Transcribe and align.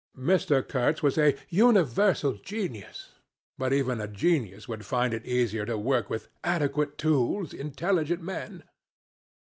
Mr. 0.17 0.67
Kurtz 0.67 1.03
was 1.03 1.15
a 1.19 1.35
'universal 1.49 2.33
genius,' 2.33 3.11
but 3.59 3.71
even 3.71 4.01
a 4.01 4.07
genius 4.07 4.67
would 4.67 4.83
find 4.83 5.13
it 5.13 5.23
easier 5.27 5.63
to 5.63 5.77
work 5.77 6.09
with 6.09 6.27
'adequate 6.43 6.97
tools 6.97 7.53
intelligent 7.53 8.23
men.' 8.23 8.63